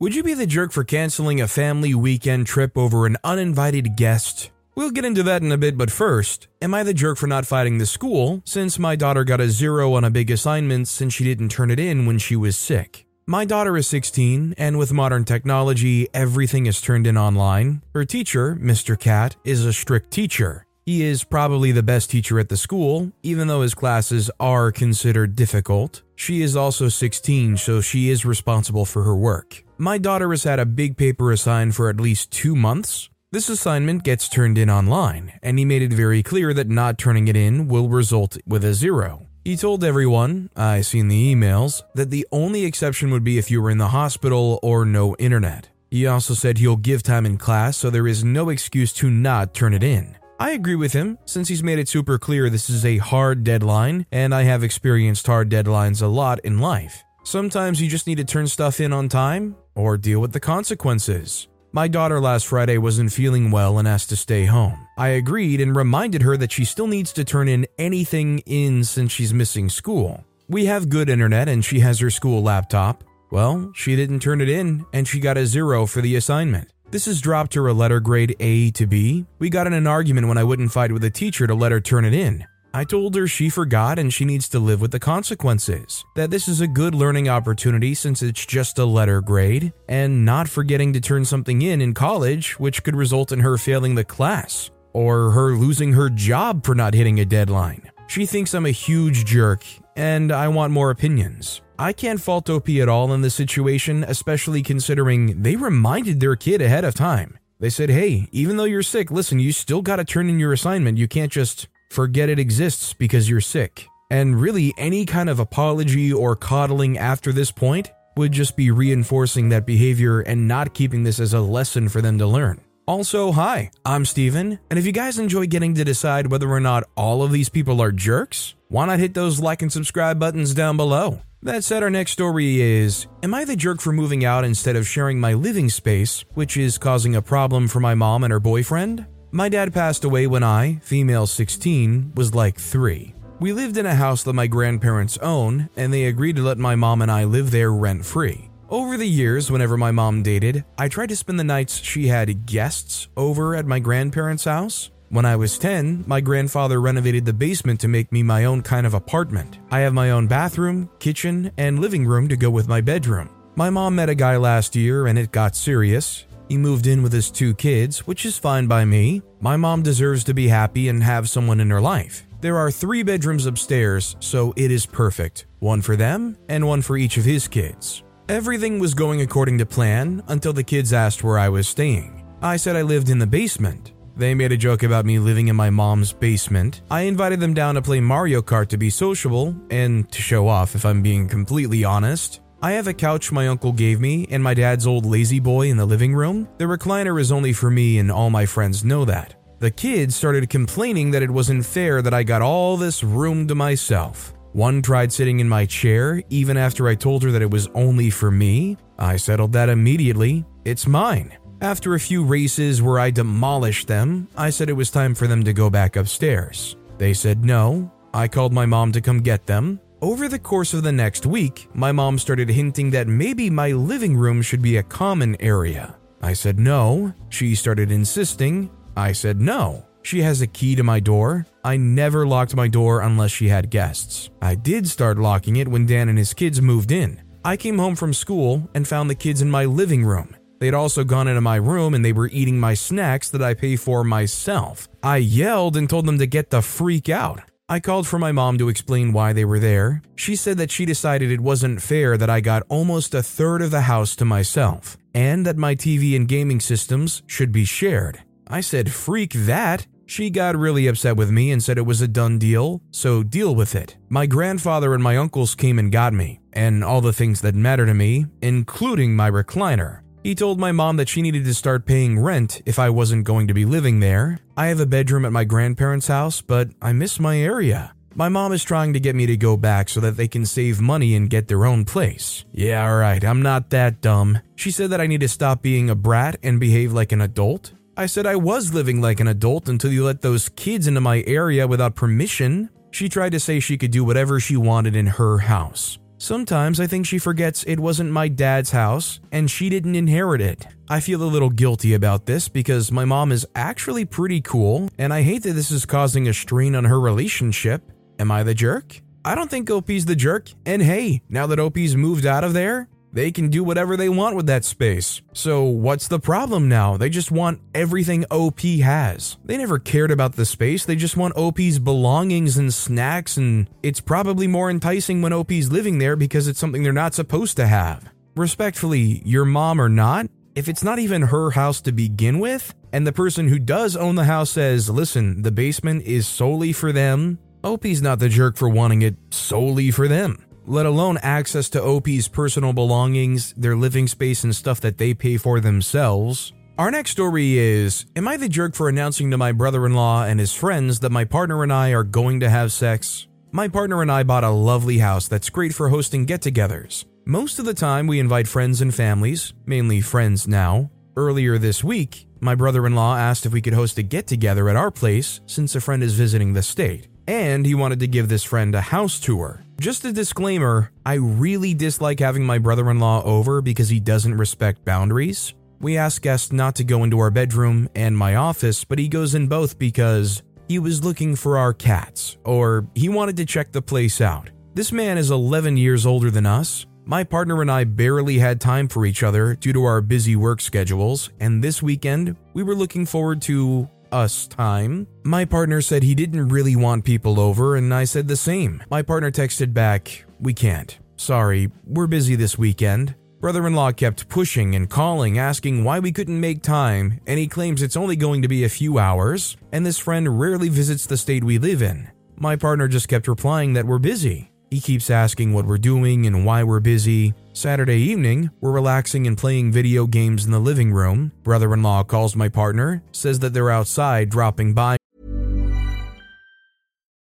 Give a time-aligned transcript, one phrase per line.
[0.00, 4.52] Would you be the jerk for canceling a family weekend trip over an uninvited guest?
[4.76, 7.46] We'll get into that in a bit, but first, am I the jerk for not
[7.46, 11.24] fighting the school since my daughter got a zero on a big assignment since she
[11.24, 13.06] didn't turn it in when she was sick?
[13.26, 17.82] My daughter is 16, and with modern technology, everything is turned in online.
[17.92, 18.96] Her teacher, Mr.
[18.96, 20.64] Cat, is a strict teacher.
[20.86, 25.34] He is probably the best teacher at the school, even though his classes are considered
[25.34, 26.02] difficult.
[26.14, 29.64] She is also 16, so she is responsible for her work.
[29.80, 33.10] My daughter has had a big paper assigned for at least two months.
[33.30, 37.28] This assignment gets turned in online, and he made it very clear that not turning
[37.28, 39.28] it in will result with a zero.
[39.44, 43.62] He told everyone, I seen the emails, that the only exception would be if you
[43.62, 45.68] were in the hospital or no internet.
[45.92, 49.54] He also said he'll give time in class so there is no excuse to not
[49.54, 50.16] turn it in.
[50.40, 54.06] I agree with him since he's made it super clear this is a hard deadline,
[54.10, 57.04] and I have experienced hard deadlines a lot in life.
[57.22, 61.48] Sometimes you just need to turn stuff in on time or deal with the consequences.
[61.70, 64.88] My daughter last Friday wasn't feeling well and asked to stay home.
[64.96, 69.12] I agreed and reminded her that she still needs to turn in anything in since
[69.12, 70.24] she's missing school.
[70.48, 73.04] We have good internet and she has her school laptop.
[73.30, 76.72] Well, she didn't turn it in and she got a zero for the assignment.
[76.90, 79.26] This has dropped her a letter grade A to B.
[79.38, 81.80] We got in an argument when I wouldn't fight with the teacher to let her
[81.80, 82.46] turn it in.
[82.74, 86.04] I told her she forgot and she needs to live with the consequences.
[86.16, 90.48] That this is a good learning opportunity since it's just a letter grade, and not
[90.48, 94.70] forgetting to turn something in in college, which could result in her failing the class,
[94.92, 97.90] or her losing her job for not hitting a deadline.
[98.06, 99.64] She thinks I'm a huge jerk,
[99.96, 101.62] and I want more opinions.
[101.78, 106.60] I can't fault OP at all in this situation, especially considering they reminded their kid
[106.60, 107.38] ahead of time.
[107.60, 110.98] They said, hey, even though you're sick, listen, you still gotta turn in your assignment.
[110.98, 113.86] You can't just forget it exists because you're sick.
[114.10, 119.50] And really, any kind of apology or coddling after this point would just be reinforcing
[119.50, 122.60] that behavior and not keeping this as a lesson for them to learn.
[122.86, 126.84] Also, hi, I'm Steven, and if you guys enjoy getting to decide whether or not
[126.96, 130.78] all of these people are jerks, why not hit those like and subscribe buttons down
[130.78, 131.20] below?
[131.42, 134.88] That said, our next story is Am I the jerk for moving out instead of
[134.88, 139.06] sharing my living space, which is causing a problem for my mom and her boyfriend?
[139.30, 143.14] My dad passed away when I, female 16, was like 3.
[143.40, 146.74] We lived in a house that my grandparents own, and they agreed to let my
[146.74, 148.48] mom and I live there rent free.
[148.70, 152.46] Over the years, whenever my mom dated, I tried to spend the nights she had
[152.46, 154.90] guests over at my grandparents' house.
[155.10, 158.86] When I was 10, my grandfather renovated the basement to make me my own kind
[158.86, 159.58] of apartment.
[159.70, 163.28] I have my own bathroom, kitchen, and living room to go with my bedroom.
[163.56, 166.24] My mom met a guy last year and it got serious.
[166.48, 169.22] He moved in with his two kids, which is fine by me.
[169.40, 172.26] My mom deserves to be happy and have someone in her life.
[172.40, 176.96] There are three bedrooms upstairs, so it is perfect one for them and one for
[176.96, 178.04] each of his kids.
[178.28, 182.24] Everything was going according to plan until the kids asked where I was staying.
[182.40, 183.92] I said I lived in the basement.
[184.16, 186.82] They made a joke about me living in my mom's basement.
[186.90, 190.74] I invited them down to play Mario Kart to be sociable and to show off,
[190.74, 192.40] if I'm being completely honest.
[192.60, 195.76] I have a couch my uncle gave me and my dad's old lazy boy in
[195.76, 196.48] the living room.
[196.58, 199.36] The recliner is only for me, and all my friends know that.
[199.60, 203.54] The kids started complaining that it wasn't fair that I got all this room to
[203.54, 204.32] myself.
[204.52, 208.10] One tried sitting in my chair even after I told her that it was only
[208.10, 208.76] for me.
[208.98, 210.44] I settled that immediately.
[210.64, 211.38] It's mine.
[211.60, 215.44] After a few races where I demolished them, I said it was time for them
[215.44, 216.76] to go back upstairs.
[216.98, 217.92] They said no.
[218.12, 219.80] I called my mom to come get them.
[220.00, 224.16] Over the course of the next week, my mom started hinting that maybe my living
[224.16, 225.96] room should be a common area.
[226.22, 227.12] I said no.
[227.30, 228.70] She started insisting.
[228.96, 229.88] I said no.
[230.02, 231.46] She has a key to my door.
[231.64, 234.30] I never locked my door unless she had guests.
[234.40, 237.20] I did start locking it when Dan and his kids moved in.
[237.44, 240.36] I came home from school and found the kids in my living room.
[240.60, 243.74] They'd also gone into my room and they were eating my snacks that I pay
[243.74, 244.88] for myself.
[245.02, 247.40] I yelled and told them to get the freak out.
[247.70, 250.00] I called for my mom to explain why they were there.
[250.16, 253.70] She said that she decided it wasn't fair that I got almost a third of
[253.70, 258.22] the house to myself, and that my TV and gaming systems should be shared.
[258.46, 259.86] I said, freak that.
[260.06, 263.54] She got really upset with me and said it was a done deal, so deal
[263.54, 263.98] with it.
[264.08, 267.84] My grandfather and my uncles came and got me, and all the things that matter
[267.84, 270.00] to me, including my recliner.
[270.28, 273.48] He told my mom that she needed to start paying rent if I wasn't going
[273.48, 274.40] to be living there.
[274.58, 277.94] I have a bedroom at my grandparents' house, but I miss my area.
[278.14, 280.82] My mom is trying to get me to go back so that they can save
[280.82, 282.44] money and get their own place.
[282.52, 284.40] Yeah, alright, I'm not that dumb.
[284.54, 287.72] She said that I need to stop being a brat and behave like an adult.
[287.96, 291.24] I said I was living like an adult until you let those kids into my
[291.26, 292.68] area without permission.
[292.90, 295.98] She tried to say she could do whatever she wanted in her house.
[296.20, 300.66] Sometimes I think she forgets it wasn't my dad's house and she didn't inherit it.
[300.88, 305.14] I feel a little guilty about this because my mom is actually pretty cool and
[305.14, 307.92] I hate that this is causing a strain on her relationship.
[308.18, 309.00] Am I the jerk?
[309.24, 310.50] I don't think OP's the jerk.
[310.66, 314.36] And hey, now that OP's moved out of there, they can do whatever they want
[314.36, 315.22] with that space.
[315.32, 316.96] So, what's the problem now?
[316.96, 319.36] They just want everything OP has.
[319.44, 324.00] They never cared about the space, they just want OP's belongings and snacks, and it's
[324.00, 328.12] probably more enticing when OP's living there because it's something they're not supposed to have.
[328.36, 333.06] Respectfully, your mom or not, if it's not even her house to begin with, and
[333.06, 337.38] the person who does own the house says, listen, the basement is solely for them,
[337.64, 342.28] OP's not the jerk for wanting it solely for them, let alone access to OP's
[342.28, 346.52] personal belongings, their living space, and stuff that they pay for themselves.
[346.76, 350.24] Our next story is Am I the jerk for announcing to my brother in law
[350.24, 353.26] and his friends that my partner and I are going to have sex?
[353.50, 357.06] My partner and I bought a lovely house that's great for hosting get togethers.
[357.24, 360.90] Most of the time, we invite friends and families, mainly friends now.
[361.16, 364.68] Earlier this week, my brother in law asked if we could host a get together
[364.68, 368.28] at our place since a friend is visiting the state and he wanted to give
[368.28, 369.62] this friend a house tour.
[369.78, 374.38] Just a disclaimer I really dislike having my brother in law over because he doesn't
[374.38, 375.52] respect boundaries.
[375.78, 379.34] We ask guests not to go into our bedroom and my office, but he goes
[379.34, 383.82] in both because he was looking for our cats, or he wanted to check the
[383.82, 384.50] place out.
[384.74, 386.86] This man is 11 years older than us.
[387.04, 390.60] My partner and I barely had time for each other due to our busy work
[390.60, 395.06] schedules, and this weekend we were looking forward to us time.
[395.24, 398.82] My partner said he didn't really want people over, and I said the same.
[398.90, 400.98] My partner texted back, We can't.
[401.16, 403.14] Sorry, we're busy this weekend.
[403.40, 407.46] Brother in law kept pushing and calling, asking why we couldn't make time, and he
[407.46, 411.16] claims it's only going to be a few hours, and this friend rarely visits the
[411.16, 412.10] state we live in.
[412.36, 414.50] My partner just kept replying that we're busy.
[414.70, 417.32] He keeps asking what we're doing and why we're busy.
[417.54, 421.32] Saturday evening, we're relaxing and playing video games in the living room.
[421.42, 424.96] Brother in law calls my partner, says that they're outside dropping by.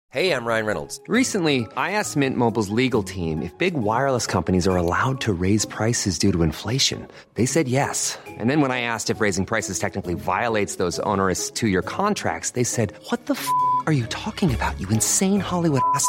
[0.08, 1.00] Hey, I'm Ryan Reynolds.
[1.08, 5.64] Recently, I asked Mint Mobile's legal team if big wireless companies are allowed to raise
[5.64, 7.08] prices due to inflation.
[7.34, 8.16] They said yes.
[8.38, 12.52] And then when I asked if raising prices technically violates those onerous two year contracts,
[12.52, 13.48] they said, What the f
[13.86, 16.08] are you talking about, you insane Hollywood ass?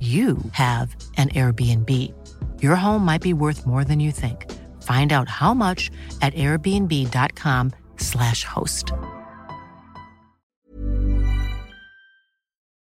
[0.00, 1.90] you have an Airbnb.
[2.62, 4.50] Your home might be worth more than you think.
[4.82, 5.90] Find out how much
[6.22, 8.92] at airbnb.com/slash host.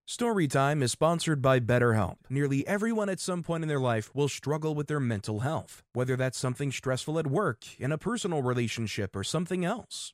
[0.10, 2.18] Storytime is sponsored by BetterHelp.
[2.30, 6.16] Nearly everyone at some point in their life will struggle with their mental health, whether
[6.16, 10.14] that's something stressful at work, in a personal relationship, or something else.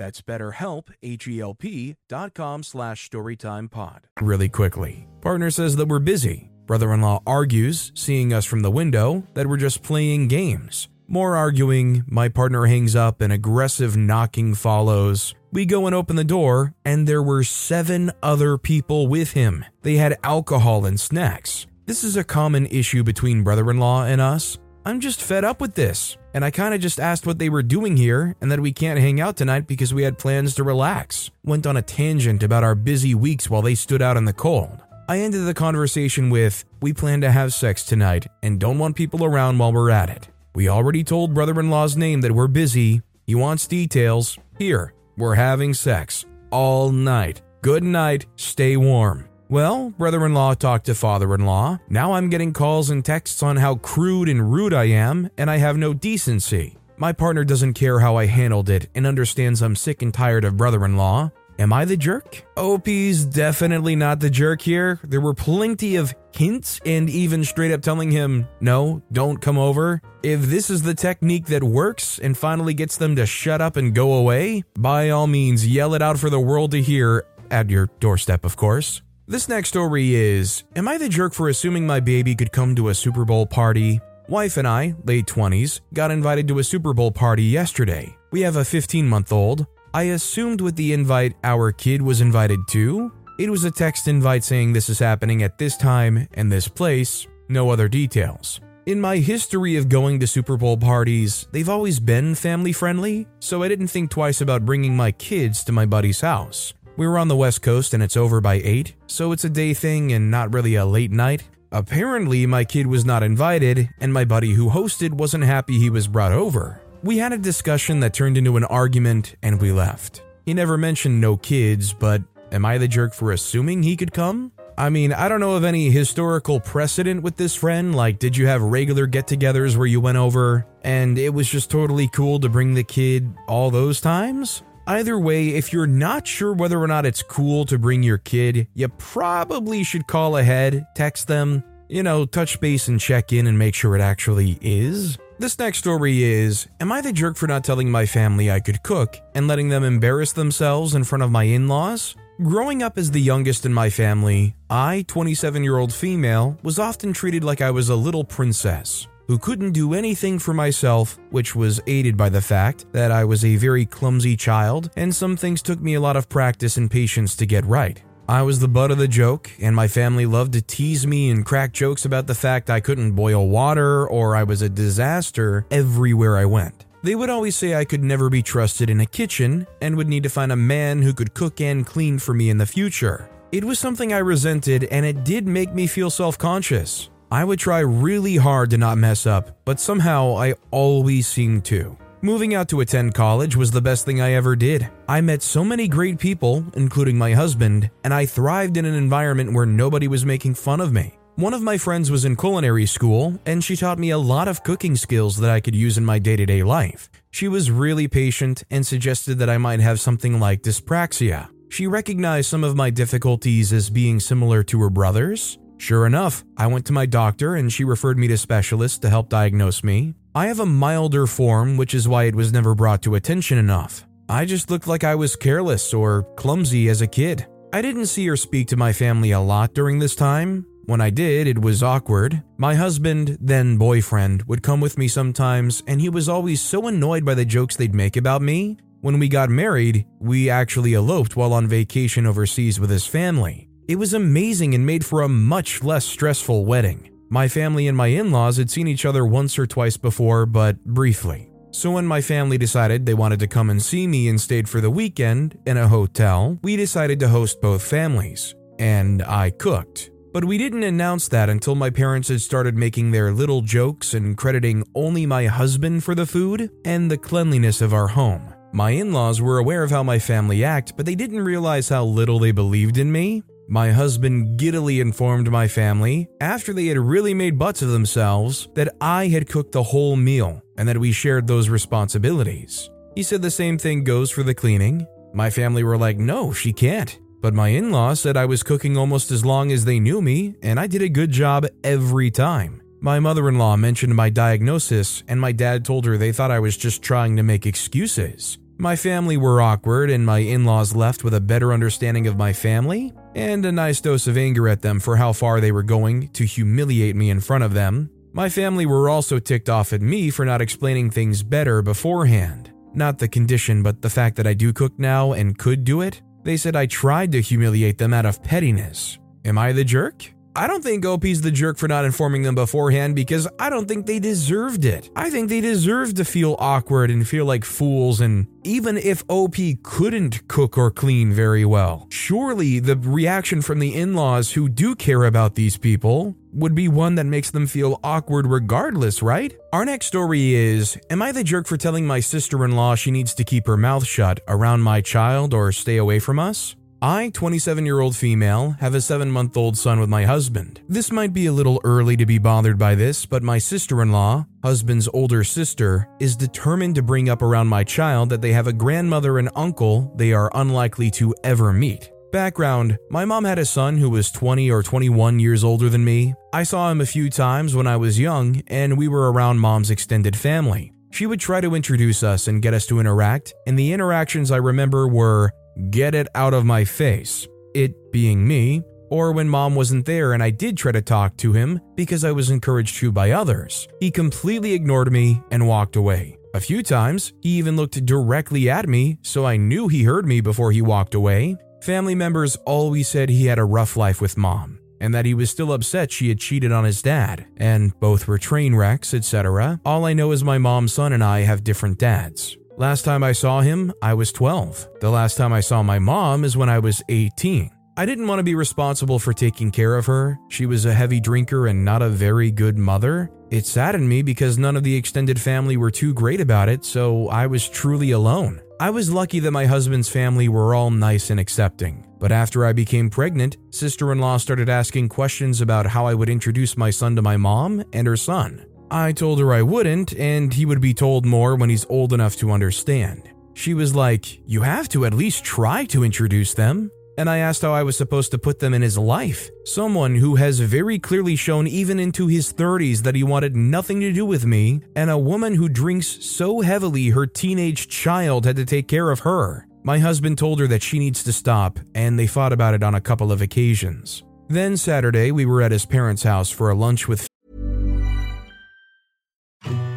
[0.00, 4.04] That's betterhelp, H-E-L-P dot com slash storytimepod.
[4.22, 5.06] Really quickly.
[5.20, 6.50] Partner says that we're busy.
[6.64, 10.88] Brother-in-law argues, seeing us from the window, that we're just playing games.
[11.06, 15.34] More arguing, my partner hangs up and aggressive knocking follows.
[15.52, 19.66] We go and open the door, and there were seven other people with him.
[19.82, 21.66] They had alcohol and snacks.
[21.84, 24.56] This is a common issue between brother in law and us.
[24.84, 27.62] I'm just fed up with this, and I kind of just asked what they were
[27.62, 31.30] doing here and that we can't hang out tonight because we had plans to relax.
[31.44, 34.82] Went on a tangent about our busy weeks while they stood out in the cold.
[35.06, 39.24] I ended the conversation with, We plan to have sex tonight and don't want people
[39.24, 40.28] around while we're at it.
[40.54, 43.02] We already told brother in law's name that we're busy.
[43.26, 44.38] He wants details.
[44.58, 46.24] Here, we're having sex.
[46.50, 47.42] All night.
[47.60, 48.26] Good night.
[48.36, 49.29] Stay warm.
[49.50, 51.80] Well, brother in law talked to father in law.
[51.88, 55.56] Now I'm getting calls and texts on how crude and rude I am, and I
[55.56, 56.76] have no decency.
[56.96, 60.56] My partner doesn't care how I handled it and understands I'm sick and tired of
[60.56, 61.32] brother in law.
[61.58, 62.44] Am I the jerk?
[62.56, 65.00] OP's definitely not the jerk here.
[65.02, 70.00] There were plenty of hints and even straight up telling him, no, don't come over.
[70.22, 73.96] If this is the technique that works and finally gets them to shut up and
[73.96, 77.90] go away, by all means, yell it out for the world to hear, at your
[77.98, 79.02] doorstep, of course.
[79.30, 82.88] This next story is Am I the jerk for assuming my baby could come to
[82.88, 84.00] a Super Bowl party?
[84.26, 88.16] Wife and I, late 20s, got invited to a Super Bowl party yesterday.
[88.32, 89.68] We have a 15 month old.
[89.94, 93.12] I assumed with the invite our kid was invited too.
[93.38, 97.28] It was a text invite saying this is happening at this time and this place,
[97.48, 98.60] no other details.
[98.86, 103.62] In my history of going to Super Bowl parties, they've always been family friendly, so
[103.62, 106.74] I didn't think twice about bringing my kids to my buddy's house.
[107.00, 109.72] We were on the West Coast and it's over by 8, so it's a day
[109.72, 111.44] thing and not really a late night.
[111.72, 116.06] Apparently, my kid was not invited, and my buddy who hosted wasn't happy he was
[116.06, 116.82] brought over.
[117.02, 120.22] We had a discussion that turned into an argument and we left.
[120.44, 122.20] He never mentioned no kids, but
[122.52, 124.52] am I the jerk for assuming he could come?
[124.76, 127.94] I mean, I don't know of any historical precedent with this friend.
[127.94, 131.70] Like, did you have regular get togethers where you went over and it was just
[131.70, 134.62] totally cool to bring the kid all those times?
[134.90, 138.66] Either way, if you're not sure whether or not it's cool to bring your kid,
[138.74, 143.56] you probably should call ahead, text them, you know, touch base and check in and
[143.56, 145.16] make sure it actually is.
[145.38, 148.82] This next story is Am I the jerk for not telling my family I could
[148.82, 152.16] cook and letting them embarrass themselves in front of my in laws?
[152.42, 157.12] Growing up as the youngest in my family, I, 27 year old female, was often
[157.12, 161.80] treated like I was a little princess who couldn't do anything for myself, which was
[161.86, 165.80] aided by the fact that I was a very clumsy child and some things took
[165.80, 168.02] me a lot of practice and patience to get right.
[168.28, 171.46] I was the butt of the joke, and my family loved to tease me and
[171.46, 176.36] crack jokes about the fact I couldn't boil water or I was a disaster everywhere
[176.36, 176.86] I went.
[177.04, 180.24] They would always say I could never be trusted in a kitchen and would need
[180.24, 183.30] to find a man who could cook and clean for me in the future.
[183.52, 187.10] It was something I resented and it did make me feel self conscious.
[187.32, 191.96] I would try really hard to not mess up, but somehow I always seemed to.
[192.22, 194.90] Moving out to attend college was the best thing I ever did.
[195.08, 199.52] I met so many great people, including my husband, and I thrived in an environment
[199.52, 201.18] where nobody was making fun of me.
[201.36, 204.64] One of my friends was in culinary school, and she taught me a lot of
[204.64, 207.08] cooking skills that I could use in my day to day life.
[207.30, 211.48] She was really patient and suggested that I might have something like dyspraxia.
[211.68, 215.58] She recognized some of my difficulties as being similar to her brother's.
[215.80, 219.30] Sure enough, I went to my doctor and she referred me to specialists to help
[219.30, 220.14] diagnose me.
[220.34, 224.06] I have a milder form, which is why it was never brought to attention enough.
[224.28, 227.46] I just looked like I was careless or clumsy as a kid.
[227.72, 230.66] I didn't see or speak to my family a lot during this time.
[230.84, 232.42] When I did, it was awkward.
[232.58, 237.24] My husband, then boyfriend, would come with me sometimes, and he was always so annoyed
[237.24, 238.76] by the jokes they'd make about me.
[239.00, 243.69] When we got married, we actually eloped while on vacation overseas with his family.
[243.90, 247.10] It was amazing and made for a much less stressful wedding.
[247.28, 250.78] My family and my in laws had seen each other once or twice before, but
[250.84, 251.50] briefly.
[251.72, 254.80] So when my family decided they wanted to come and see me and stayed for
[254.80, 258.54] the weekend in a hotel, we decided to host both families.
[258.78, 260.12] And I cooked.
[260.32, 264.36] But we didn't announce that until my parents had started making their little jokes and
[264.36, 268.54] crediting only my husband for the food and the cleanliness of our home.
[268.72, 272.04] My in laws were aware of how my family act, but they didn't realize how
[272.04, 277.32] little they believed in me my husband giddily informed my family, after they had really
[277.32, 281.46] made butts of themselves, that I had cooked the whole meal and that we shared
[281.46, 282.90] those responsibilities.
[283.14, 285.06] He said the same thing goes for the cleaning.
[285.32, 287.16] My family were like, no, she can't.
[287.40, 290.56] But my in law said I was cooking almost as long as they knew me,
[290.62, 292.82] and I did a good job every time.
[293.00, 296.58] My mother in law mentioned my diagnosis, and my dad told her they thought I
[296.58, 298.58] was just trying to make excuses.
[298.80, 302.54] My family were awkward, and my in laws left with a better understanding of my
[302.54, 306.28] family and a nice dose of anger at them for how far they were going
[306.28, 308.08] to humiliate me in front of them.
[308.32, 312.72] My family were also ticked off at me for not explaining things better beforehand.
[312.94, 316.22] Not the condition, but the fact that I do cook now and could do it.
[316.44, 319.18] They said I tried to humiliate them out of pettiness.
[319.44, 320.32] Am I the jerk?
[320.56, 324.06] I don't think OP's the jerk for not informing them beforehand because I don't think
[324.06, 325.08] they deserved it.
[325.14, 329.56] I think they deserved to feel awkward and feel like fools, and even if OP
[329.82, 334.96] couldn't cook or clean very well, surely the reaction from the in laws who do
[334.96, 339.56] care about these people would be one that makes them feel awkward regardless, right?
[339.72, 343.12] Our next story is Am I the jerk for telling my sister in law she
[343.12, 346.74] needs to keep her mouth shut around my child or stay away from us?
[347.02, 350.82] I, 27 year old female, have a 7 month old son with my husband.
[350.86, 354.12] This might be a little early to be bothered by this, but my sister in
[354.12, 358.66] law, husband's older sister, is determined to bring up around my child that they have
[358.66, 362.10] a grandmother and uncle they are unlikely to ever meet.
[362.32, 366.34] Background My mom had a son who was 20 or 21 years older than me.
[366.52, 369.90] I saw him a few times when I was young, and we were around mom's
[369.90, 370.92] extended family.
[371.12, 374.58] She would try to introduce us and get us to interact, and the interactions I
[374.58, 375.50] remember were
[375.90, 380.42] get it out of my face, it being me, or when mom wasn't there and
[380.42, 383.88] I did try to talk to him because I was encouraged to by others.
[383.98, 386.36] He completely ignored me and walked away.
[386.52, 390.40] A few times, he even looked directly at me, so I knew he heard me
[390.40, 391.56] before he walked away.
[391.82, 395.48] Family members always said he had a rough life with mom, and that he was
[395.48, 399.80] still upset she had cheated on his dad, and both were train wrecks, etc.
[399.84, 402.56] All I know is my mom's son and I have different dads.
[402.80, 404.88] Last time I saw him, I was 12.
[405.00, 407.70] The last time I saw my mom is when I was 18.
[407.98, 410.38] I didn't want to be responsible for taking care of her.
[410.48, 413.30] She was a heavy drinker and not a very good mother.
[413.50, 417.28] It saddened me because none of the extended family were too great about it, so
[417.28, 418.62] I was truly alone.
[418.80, 422.06] I was lucky that my husband's family were all nice and accepting.
[422.18, 426.30] But after I became pregnant, sister in law started asking questions about how I would
[426.30, 428.64] introduce my son to my mom and her son.
[428.90, 432.36] I told her I wouldn't, and he would be told more when he's old enough
[432.36, 433.30] to understand.
[433.54, 436.90] She was like, You have to at least try to introduce them.
[437.18, 439.50] And I asked how I was supposed to put them in his life.
[439.64, 444.12] Someone who has very clearly shown, even into his 30s, that he wanted nothing to
[444.12, 448.64] do with me, and a woman who drinks so heavily her teenage child had to
[448.64, 449.66] take care of her.
[449.82, 452.94] My husband told her that she needs to stop, and they fought about it on
[452.94, 454.22] a couple of occasions.
[454.48, 457.29] Then Saturday, we were at his parents' house for a lunch with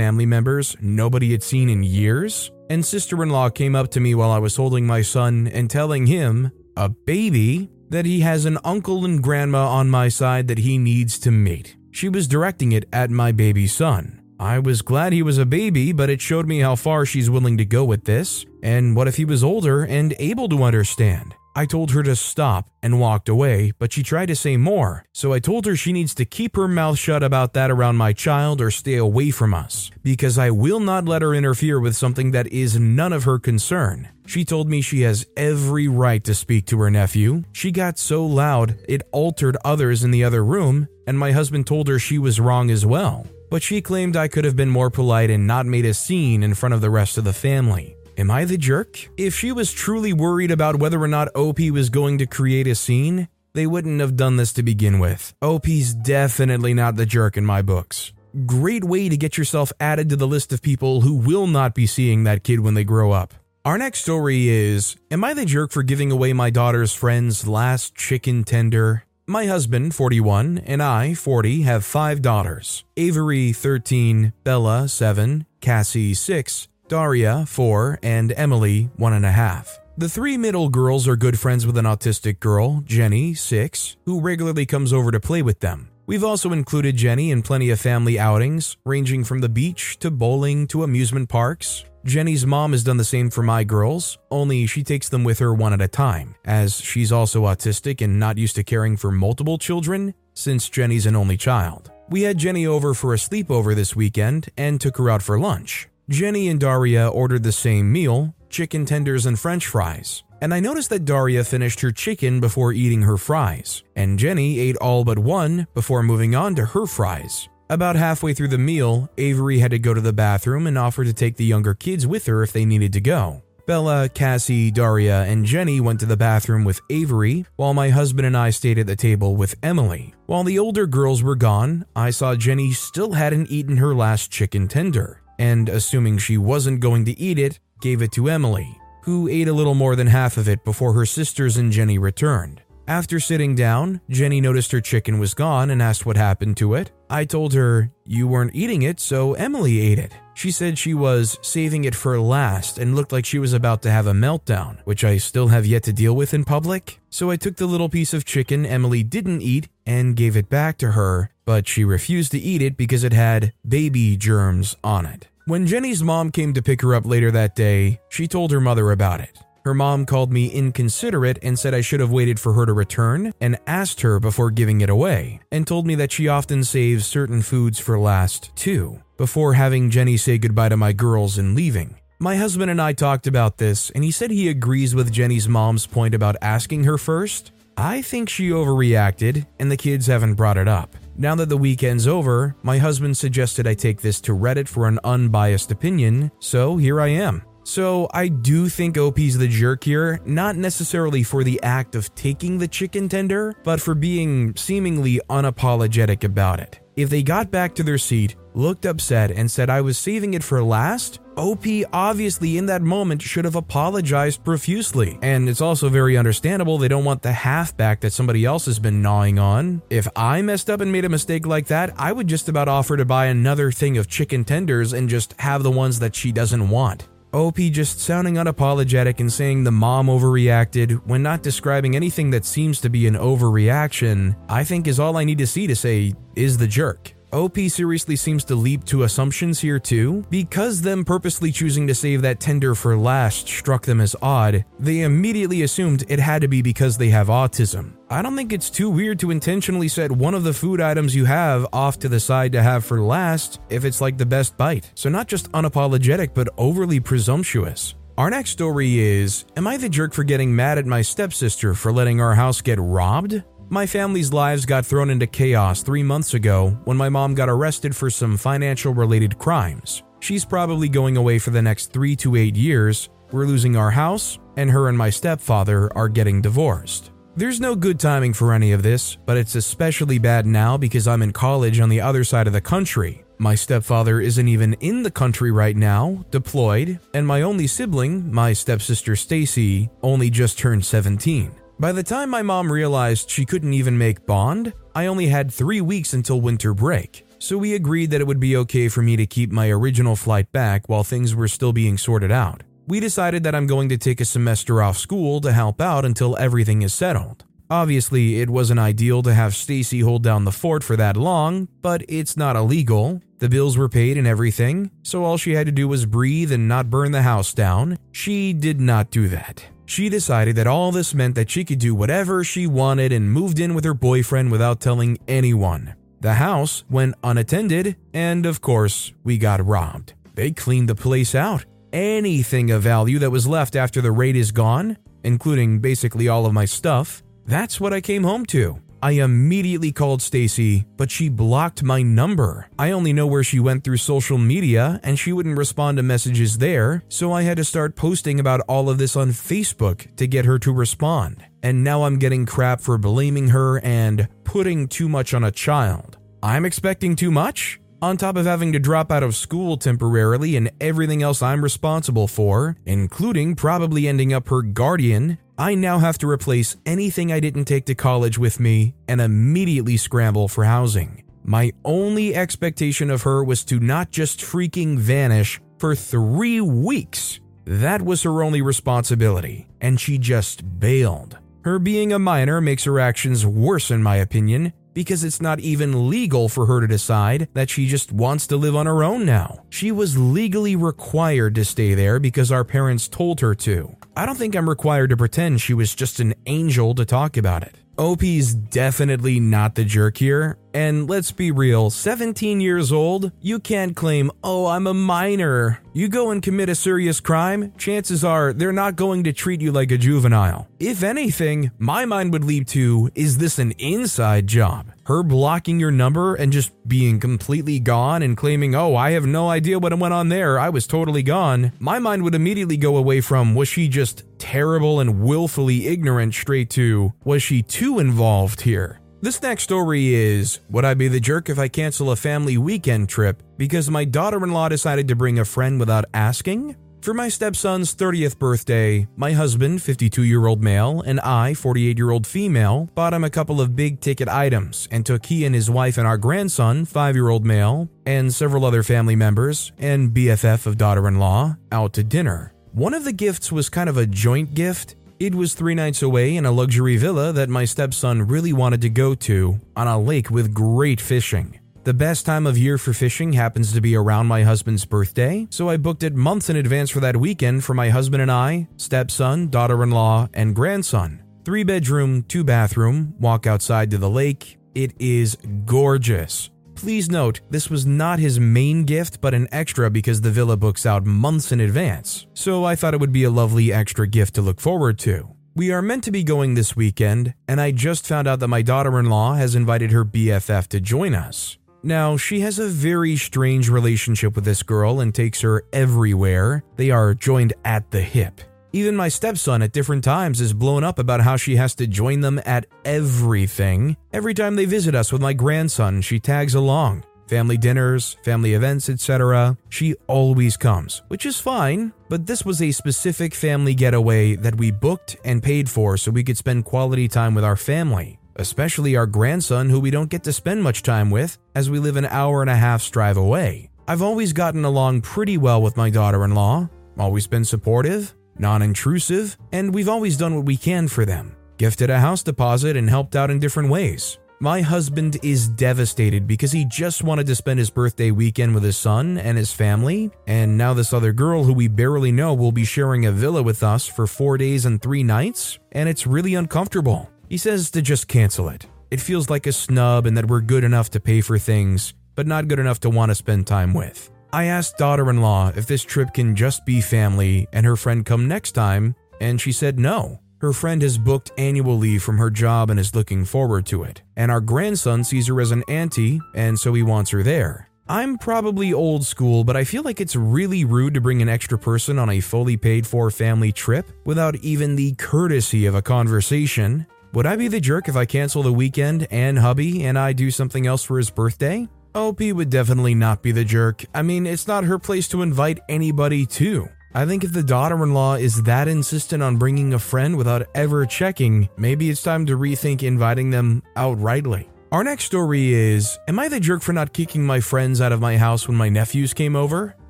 [0.00, 4.14] family members nobody had seen in years, and sister in law came up to me
[4.14, 8.56] while I was holding my son and telling him, a baby, that he has an
[8.64, 11.76] uncle and grandma on my side that he needs to meet.
[11.90, 14.22] She was directing it at my baby son.
[14.38, 17.58] I was glad he was a baby, but it showed me how far she's willing
[17.58, 21.34] to go with this, and what if he was older and able to understand?
[21.60, 25.34] I told her to stop and walked away, but she tried to say more, so
[25.34, 28.62] I told her she needs to keep her mouth shut about that around my child
[28.62, 32.46] or stay away from us, because I will not let her interfere with something that
[32.46, 34.08] is none of her concern.
[34.24, 37.42] She told me she has every right to speak to her nephew.
[37.52, 41.88] She got so loud it altered others in the other room, and my husband told
[41.88, 43.26] her she was wrong as well.
[43.50, 46.54] But she claimed I could have been more polite and not made a scene in
[46.54, 47.98] front of the rest of the family.
[48.18, 49.08] Am I the jerk?
[49.16, 52.74] If she was truly worried about whether or not OP was going to create a
[52.74, 55.34] scene, they wouldn't have done this to begin with.
[55.42, 58.12] OP's definitely not the jerk in my books.
[58.46, 61.86] Great way to get yourself added to the list of people who will not be
[61.86, 63.34] seeing that kid when they grow up.
[63.64, 67.94] Our next story is Am I the jerk for giving away my daughter's friend's last
[67.94, 69.04] chicken tender?
[69.26, 76.68] My husband, 41, and I, 40, have five daughters Avery, 13, Bella, 7, Cassie, 6,
[76.90, 79.78] Daria, 4, and Emily, 1.5.
[79.96, 84.66] The three middle girls are good friends with an autistic girl, Jenny, 6, who regularly
[84.66, 85.88] comes over to play with them.
[86.06, 90.66] We've also included Jenny in plenty of family outings, ranging from the beach to bowling
[90.66, 91.84] to amusement parks.
[92.04, 95.54] Jenny's mom has done the same for my girls, only she takes them with her
[95.54, 99.58] one at a time, as she's also autistic and not used to caring for multiple
[99.58, 101.92] children since Jenny's an only child.
[102.08, 105.86] We had Jenny over for a sleepover this weekend and took her out for lunch.
[106.10, 110.24] Jenny and Daria ordered the same meal chicken tenders and french fries.
[110.42, 114.76] And I noticed that Daria finished her chicken before eating her fries, and Jenny ate
[114.78, 117.48] all but one before moving on to her fries.
[117.68, 121.12] About halfway through the meal, Avery had to go to the bathroom and offered to
[121.12, 123.44] take the younger kids with her if they needed to go.
[123.66, 128.36] Bella, Cassie, Daria, and Jenny went to the bathroom with Avery, while my husband and
[128.36, 130.12] I stayed at the table with Emily.
[130.26, 134.66] While the older girls were gone, I saw Jenny still hadn't eaten her last chicken
[134.66, 139.48] tender, and assuming she wasn't going to eat it, gave it to Emily, who ate
[139.48, 142.60] a little more than half of it before her sisters and Jenny returned.
[142.86, 146.90] After sitting down, Jenny noticed her chicken was gone and asked what happened to it.
[147.08, 150.12] I told her, You weren't eating it, so Emily ate it.
[150.34, 153.90] She said she was saving it for last and looked like she was about to
[153.90, 156.98] have a meltdown, which I still have yet to deal with in public.
[157.10, 160.76] So I took the little piece of chicken Emily didn't eat and gave it back
[160.78, 165.26] to her, but she refused to eat it because it had baby germs on it.
[165.46, 168.92] When Jenny's mom came to pick her up later that day, she told her mother
[168.92, 169.36] about it.
[169.64, 173.32] Her mom called me inconsiderate and said I should have waited for her to return
[173.40, 177.42] and asked her before giving it away, and told me that she often saves certain
[177.42, 181.96] foods for last, too, before having Jenny say goodbye to my girls and leaving.
[182.20, 185.84] My husband and I talked about this, and he said he agrees with Jenny's mom's
[185.84, 187.50] point about asking her first.
[187.76, 190.94] I think she overreacted, and the kids haven't brought it up.
[191.20, 194.98] Now that the weekend's over, my husband suggested I take this to Reddit for an
[195.04, 197.42] unbiased opinion, so here I am.
[197.62, 202.56] So I do think OP's the jerk here, not necessarily for the act of taking
[202.56, 206.80] the chicken tender, but for being seemingly unapologetic about it.
[206.96, 210.42] If they got back to their seat, looked upset, and said I was saving it
[210.42, 215.18] for last, OP obviously in that moment should have apologized profusely.
[215.22, 219.02] And it's also very understandable they don't want the halfback that somebody else has been
[219.02, 219.82] gnawing on.
[219.90, 222.96] If I messed up and made a mistake like that, I would just about offer
[222.96, 226.68] to buy another thing of chicken tenders and just have the ones that she doesn't
[226.68, 227.08] want.
[227.32, 232.80] OP just sounding unapologetic and saying the mom overreacted when not describing anything that seems
[232.80, 236.58] to be an overreaction, I think is all I need to see to say is
[236.58, 237.14] the jerk.
[237.32, 240.24] OP seriously seems to leap to assumptions here too.
[240.30, 245.02] Because them purposely choosing to save that tender for last struck them as odd, they
[245.02, 247.92] immediately assumed it had to be because they have autism.
[248.08, 251.24] I don't think it's too weird to intentionally set one of the food items you
[251.24, 254.90] have off to the side to have for last if it's like the best bite.
[254.94, 257.94] So, not just unapologetic, but overly presumptuous.
[258.18, 261.90] Our next story is Am I the jerk for getting mad at my stepsister for
[261.90, 263.42] letting our house get robbed?
[263.72, 267.94] My family's lives got thrown into chaos three months ago when my mom got arrested
[267.94, 270.02] for some financial related crimes.
[270.18, 273.10] She's probably going away for the next three to eight years.
[273.30, 277.12] We're losing our house, and her and my stepfather are getting divorced.
[277.36, 281.22] There's no good timing for any of this, but it's especially bad now because I'm
[281.22, 283.24] in college on the other side of the country.
[283.38, 288.52] My stepfather isn't even in the country right now, deployed, and my only sibling, my
[288.52, 291.52] stepsister Stacy, only just turned 17.
[291.80, 295.80] By the time my mom realized she couldn't even make bond, I only had three
[295.80, 297.26] weeks until winter break.
[297.38, 300.52] So we agreed that it would be okay for me to keep my original flight
[300.52, 302.64] back while things were still being sorted out.
[302.86, 306.36] We decided that I'm going to take a semester off school to help out until
[306.36, 307.46] everything is settled.
[307.70, 312.04] Obviously, it wasn't ideal to have Stacy hold down the fort for that long, but
[312.10, 313.22] it's not illegal.
[313.38, 316.68] The bills were paid and everything, so all she had to do was breathe and
[316.68, 317.96] not burn the house down.
[318.12, 319.64] She did not do that.
[319.90, 323.58] She decided that all this meant that she could do whatever she wanted and moved
[323.58, 325.96] in with her boyfriend without telling anyone.
[326.20, 330.14] The house went unattended, and of course, we got robbed.
[330.36, 331.64] They cleaned the place out.
[331.92, 336.52] Anything of value that was left after the raid is gone, including basically all of
[336.52, 338.78] my stuff, that's what I came home to.
[339.02, 342.68] I immediately called Stacy, but she blocked my number.
[342.78, 346.58] I only know where she went through social media and she wouldn't respond to messages
[346.58, 350.44] there, so I had to start posting about all of this on Facebook to get
[350.44, 351.42] her to respond.
[351.62, 356.18] And now I'm getting crap for blaming her and putting too much on a child.
[356.42, 357.80] I'm expecting too much?
[358.02, 362.26] On top of having to drop out of school temporarily and everything else I'm responsible
[362.26, 367.66] for, including probably ending up her guardian, I now have to replace anything I didn't
[367.66, 371.22] take to college with me and immediately scramble for housing.
[371.44, 377.40] My only expectation of her was to not just freaking vanish for three weeks.
[377.66, 381.36] That was her only responsibility, and she just bailed.
[381.62, 386.08] Her being a minor makes her actions worse, in my opinion, because it's not even
[386.08, 389.64] legal for her to decide that she just wants to live on her own now.
[389.70, 393.96] She was legally required to stay there because our parents told her to.
[394.16, 397.62] I don't think I'm required to pretend she was just an angel to talk about
[397.62, 397.76] it.
[397.98, 400.56] OP's definitely not the jerk here.
[400.72, 405.82] And let's be real 17 years old, you can't claim, oh, I'm a minor.
[405.92, 409.72] You go and commit a serious crime, chances are they're not going to treat you
[409.72, 410.68] like a juvenile.
[410.78, 414.92] If anything, my mind would leap to, is this an inside job?
[415.06, 419.48] Her blocking your number and just being completely gone and claiming, oh, I have no
[419.48, 421.72] idea what went on there, I was totally gone.
[421.80, 426.70] My mind would immediately go away from, was she just terrible and willfully ignorant, straight
[426.70, 428.99] to, was she too involved here?
[429.22, 433.10] This next story is Would I be the jerk if I cancel a family weekend
[433.10, 436.74] trip because my daughter in law decided to bring a friend without asking?
[437.02, 442.10] For my stepson's 30th birthday, my husband, 52 year old male, and I, 48 year
[442.10, 445.68] old female, bought him a couple of big ticket items and took he and his
[445.68, 450.64] wife and our grandson, 5 year old male, and several other family members and BFF
[450.64, 452.54] of daughter in law out to dinner.
[452.72, 456.34] One of the gifts was kind of a joint gift it was three nights away
[456.34, 460.30] in a luxury villa that my stepson really wanted to go to on a lake
[460.30, 461.60] with great fishing.
[461.84, 465.68] The best time of year for fishing happens to be around my husband's birthday, so
[465.68, 469.48] I booked it months in advance for that weekend for my husband and I, stepson,
[469.48, 471.22] daughter in law, and grandson.
[471.44, 474.58] Three bedroom, two bathroom, walk outside to the lake.
[474.74, 476.50] It is gorgeous.
[476.80, 480.86] Please note, this was not his main gift, but an extra because the villa books
[480.86, 484.40] out months in advance, so I thought it would be a lovely extra gift to
[484.40, 485.28] look forward to.
[485.54, 488.62] We are meant to be going this weekend, and I just found out that my
[488.62, 491.58] daughter in law has invited her BFF to join us.
[491.82, 496.64] Now, she has a very strange relationship with this girl and takes her everywhere.
[496.76, 498.40] They are joined at the hip.
[498.72, 502.20] Even my stepson at different times is blown up about how she has to join
[502.20, 503.96] them at everything.
[504.12, 507.04] Every time they visit us with my grandson, she tags along.
[507.26, 509.58] Family dinners, family events, etc.
[509.70, 514.70] She always comes, which is fine, but this was a specific family getaway that we
[514.70, 519.06] booked and paid for so we could spend quality time with our family, especially our
[519.06, 522.40] grandson, who we don't get to spend much time with as we live an hour
[522.40, 523.68] and a half's drive away.
[523.88, 528.62] I've always gotten along pretty well with my daughter in law, always been supportive, non
[528.62, 532.88] intrusive, and we've always done what we can for them gifted a house deposit and
[532.88, 534.18] helped out in different ways.
[534.40, 538.78] My husband is devastated because he just wanted to spend his birthday weekend with his
[538.78, 542.64] son and his family, and now this other girl who we barely know will be
[542.64, 547.10] sharing a villa with us for four days and three nights, and it's really uncomfortable.
[547.28, 548.64] He says to just cancel it.
[548.90, 552.26] It feels like a snub and that we're good enough to pay for things, but
[552.26, 554.10] not good enough to want to spend time with.
[554.32, 558.06] I asked daughter in law if this trip can just be family and her friend
[558.06, 560.20] come next time, and she said no.
[560.40, 564.02] Her friend has booked annual leave from her job and is looking forward to it.
[564.16, 567.68] And our grandson sees her as an auntie, and so he wants her there.
[567.88, 571.58] I'm probably old school, but I feel like it's really rude to bring an extra
[571.58, 576.86] person on a fully paid for family trip without even the courtesy of a conversation.
[577.12, 580.30] Would I be the jerk if I cancel the weekend and hubby and I do
[580.30, 581.68] something else for his birthday?
[581.94, 583.84] OP would definitely not be the jerk.
[583.94, 586.68] I mean, it's not her place to invite anybody to.
[586.94, 590.46] I think if the daughter in law is that insistent on bringing a friend without
[590.54, 594.48] ever checking, maybe it's time to rethink inviting them outrightly.
[594.72, 598.00] Our next story is Am I the jerk for not kicking my friends out of
[598.00, 599.76] my house when my nephews came over?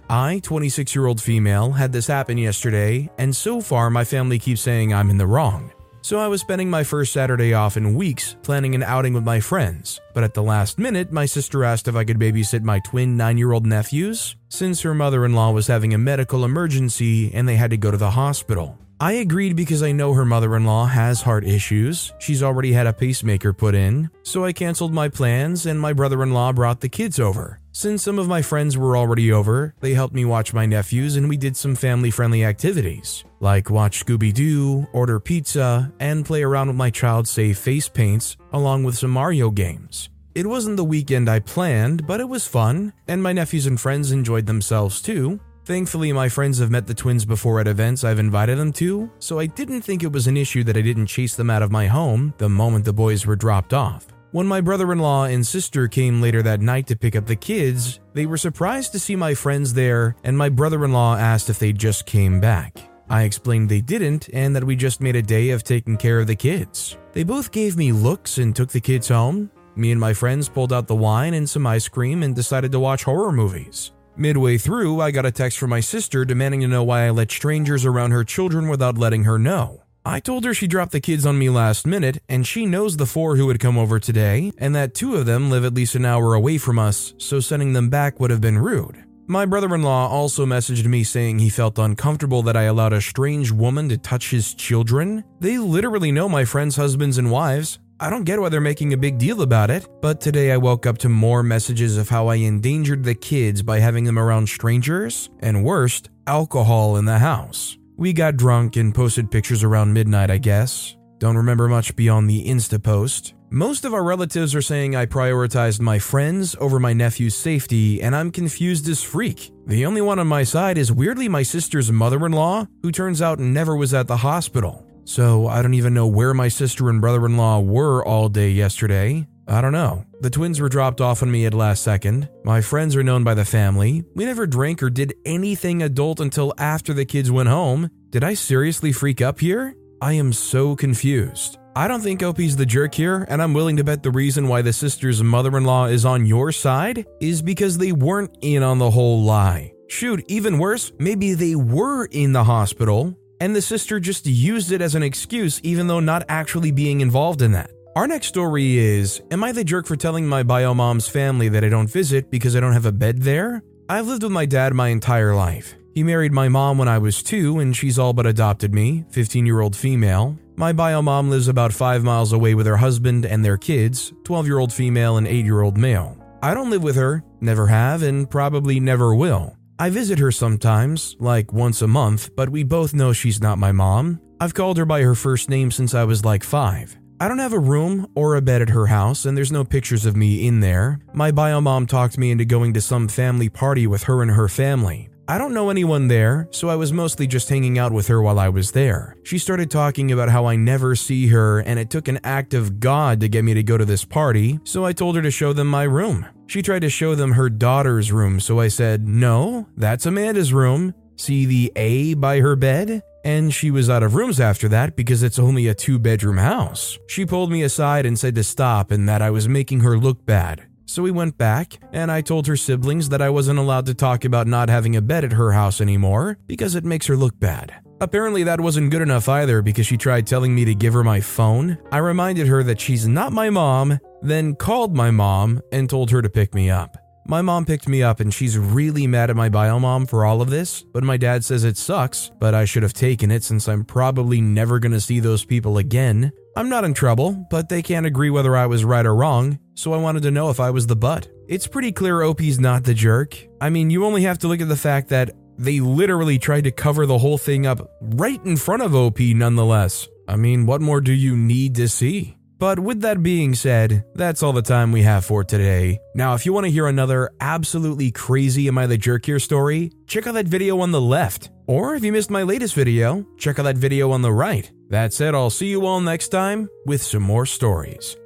[0.08, 4.60] I, 26 year old female, had this happen yesterday, and so far my family keeps
[4.60, 5.72] saying I'm in the wrong.
[6.02, 9.38] So I was spending my first Saturday off in weeks planning an outing with my
[9.38, 13.16] friends, but at the last minute, my sister asked if I could babysit my twin
[13.16, 17.46] nine year old nephews, since her mother in law was having a medical emergency and
[17.46, 18.78] they had to go to the hospital.
[19.02, 22.12] I agreed because I know her mother in law has heart issues.
[22.18, 24.10] She's already had a pacemaker put in.
[24.24, 27.60] So I canceled my plans and my brother in law brought the kids over.
[27.72, 31.30] Since some of my friends were already over, they helped me watch my nephews and
[31.30, 36.66] we did some family friendly activities, like watch Scooby Doo, order pizza, and play around
[36.66, 40.10] with my child's safe face paints, along with some Mario games.
[40.34, 44.12] It wasn't the weekend I planned, but it was fun, and my nephews and friends
[44.12, 45.40] enjoyed themselves too.
[45.70, 49.38] Thankfully, my friends have met the twins before at events I've invited them to, so
[49.38, 51.87] I didn't think it was an issue that I didn't chase them out of my
[51.87, 54.09] home the moment the boys were dropped off.
[54.33, 57.37] When my brother in law and sister came later that night to pick up the
[57.37, 61.48] kids, they were surprised to see my friends there, and my brother in law asked
[61.48, 62.76] if they just came back.
[63.09, 66.26] I explained they didn't and that we just made a day of taking care of
[66.26, 66.98] the kids.
[67.12, 69.52] They both gave me looks and took the kids home.
[69.76, 72.80] Me and my friends pulled out the wine and some ice cream and decided to
[72.80, 73.92] watch horror movies.
[74.20, 77.33] Midway through, I got a text from my sister demanding to know why I let
[77.33, 79.83] strangers around her children without letting her know.
[80.04, 83.06] I told her she dropped the kids on me last minute, and she knows the
[83.06, 86.04] four who would come over today, and that two of them live at least an
[86.04, 89.02] hour away from us, so sending them back would have been rude.
[89.26, 93.00] My brother in law also messaged me saying he felt uncomfortable that I allowed a
[93.00, 95.24] strange woman to touch his children.
[95.40, 97.78] They literally know my friends' husbands and wives.
[98.02, 100.86] I don't get why they're making a big deal about it, but today I woke
[100.86, 105.28] up to more messages of how I endangered the kids by having them around strangers,
[105.40, 107.76] and worst, alcohol in the house.
[107.98, 110.96] We got drunk and posted pictures around midnight, I guess.
[111.18, 113.34] Don't remember much beyond the Insta post.
[113.50, 118.16] Most of our relatives are saying I prioritized my friends over my nephew's safety, and
[118.16, 119.50] I'm confused as freak.
[119.66, 123.20] The only one on my side is weirdly my sister's mother in law, who turns
[123.20, 124.86] out never was at the hospital.
[125.04, 128.50] So I don't even know where my sister and brother in law were all day
[128.50, 129.26] yesterday.
[129.48, 130.04] I don't know.
[130.20, 132.28] The twins were dropped off on me at last second.
[132.44, 134.04] My friends are known by the family.
[134.14, 137.90] We never drank or did anything adult until after the kids went home.
[138.10, 139.74] Did I seriously freak up here?
[140.00, 141.58] I am so confused.
[141.74, 144.62] I don't think OP's the jerk here, and I'm willing to bet the reason why
[144.62, 148.78] the sister's mother in law is on your side is because they weren't in on
[148.78, 149.72] the whole lie.
[149.88, 154.83] Shoot, even worse, maybe they were in the hospital, and the sister just used it
[154.83, 157.70] as an excuse, even though not actually being involved in that.
[157.96, 161.64] Our next story is Am I the jerk for telling my bio mom's family that
[161.64, 163.62] I don't visit because I don't have a bed there?
[163.88, 165.74] I've lived with my dad my entire life.
[165.94, 169.44] He married my mom when I was two, and she's all but adopted me, 15
[169.44, 170.38] year old female.
[170.57, 174.46] My bio mom lives about 5 miles away with her husband and their kids, 12
[174.46, 176.16] year old female and 8 year old male.
[176.42, 179.57] I don't live with her, never have, and probably never will.
[179.81, 183.73] I visit her sometimes, like once a month, but we both know she's not my
[183.73, 184.21] mom.
[184.38, 186.99] I've called her by her first name since I was like 5.
[187.19, 190.05] I don't have a room or a bed at her house, and there's no pictures
[190.05, 191.01] of me in there.
[191.14, 194.49] My bio mom talked me into going to some family party with her and her
[194.49, 195.09] family.
[195.27, 198.38] I don't know anyone there, so I was mostly just hanging out with her while
[198.38, 199.16] I was there.
[199.23, 202.81] She started talking about how I never see her, and it took an act of
[202.81, 205.55] God to get me to go to this party, so I told her to show
[205.55, 206.27] them my room.
[206.50, 210.92] She tried to show them her daughter's room, so I said, No, that's Amanda's room.
[211.14, 213.04] See the A by her bed?
[213.24, 216.98] And she was out of rooms after that because it's only a two bedroom house.
[217.06, 220.26] She pulled me aside and said to stop and that I was making her look
[220.26, 220.66] bad.
[220.86, 224.24] So we went back, and I told her siblings that I wasn't allowed to talk
[224.24, 227.76] about not having a bed at her house anymore because it makes her look bad.
[228.02, 231.20] Apparently, that wasn't good enough either because she tried telling me to give her my
[231.20, 231.76] phone.
[231.92, 236.22] I reminded her that she's not my mom, then called my mom and told her
[236.22, 236.96] to pick me up.
[237.26, 240.40] My mom picked me up and she's really mad at my bio mom for all
[240.40, 243.68] of this, but my dad says it sucks, but I should have taken it since
[243.68, 246.32] I'm probably never gonna see those people again.
[246.56, 249.92] I'm not in trouble, but they can't agree whether I was right or wrong, so
[249.92, 251.28] I wanted to know if I was the butt.
[251.46, 253.36] It's pretty clear OP's not the jerk.
[253.60, 255.30] I mean, you only have to look at the fact that
[255.61, 260.09] they literally tried to cover the whole thing up right in front of OP nonetheless.
[260.27, 262.37] I mean, what more do you need to see?
[262.59, 265.99] But with that being said, that's all the time we have for today.
[266.14, 269.92] Now, if you want to hear another absolutely crazy Am I the Jerk here story,
[270.07, 271.51] check out that video on the left.
[271.66, 274.70] Or if you missed my latest video, check out that video on the right.
[274.90, 278.16] That said, I'll see you all next time with some more stories.